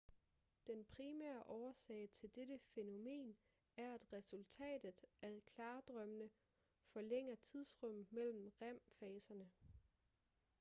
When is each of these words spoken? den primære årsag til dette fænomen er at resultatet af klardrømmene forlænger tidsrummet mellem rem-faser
den 0.67 0.85
primære 0.85 1.43
årsag 1.47 2.09
til 2.11 2.35
dette 2.35 2.59
fænomen 2.75 3.37
er 3.77 3.93
at 3.93 4.13
resultatet 4.13 5.05
af 5.21 5.41
klardrømmene 5.55 6.29
forlænger 6.93 7.35
tidsrummet 7.35 8.07
mellem 8.11 8.51
rem-faser 8.61 9.45